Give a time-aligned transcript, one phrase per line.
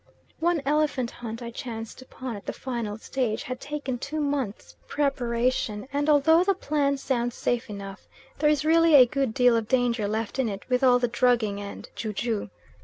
[0.39, 5.87] One elephant hunt I chanced upon at the final stage had taken two months' preparation,
[5.93, 8.07] and although the plan sounds safe enough,
[8.39, 11.61] there is really a good deal of danger left in it with all the drugging
[11.61, 12.49] and ju ju.